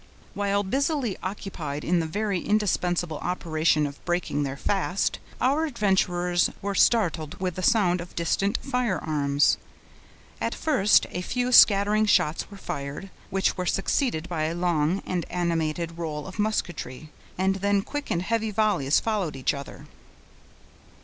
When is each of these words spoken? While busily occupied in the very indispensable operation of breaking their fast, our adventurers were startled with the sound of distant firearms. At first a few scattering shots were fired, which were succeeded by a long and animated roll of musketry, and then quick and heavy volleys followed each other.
While 0.33 0.63
busily 0.63 1.15
occupied 1.21 1.83
in 1.83 1.99
the 1.99 2.07
very 2.07 2.39
indispensable 2.39 3.19
operation 3.19 3.85
of 3.85 4.03
breaking 4.03 4.41
their 4.41 4.57
fast, 4.57 5.19
our 5.39 5.65
adventurers 5.65 6.49
were 6.59 6.73
startled 6.73 7.39
with 7.39 7.53
the 7.53 7.61
sound 7.61 8.01
of 8.01 8.15
distant 8.15 8.57
firearms. 8.63 9.59
At 10.41 10.55
first 10.55 11.05
a 11.11 11.21
few 11.21 11.51
scattering 11.51 12.07
shots 12.07 12.49
were 12.49 12.57
fired, 12.57 13.11
which 13.29 13.57
were 13.57 13.67
succeeded 13.67 14.27
by 14.27 14.45
a 14.45 14.55
long 14.55 15.03
and 15.05 15.23
animated 15.29 15.99
roll 15.99 16.25
of 16.25 16.39
musketry, 16.39 17.11
and 17.37 17.57
then 17.57 17.83
quick 17.83 18.09
and 18.09 18.23
heavy 18.23 18.49
volleys 18.49 18.99
followed 18.99 19.35
each 19.35 19.53
other. 19.53 19.85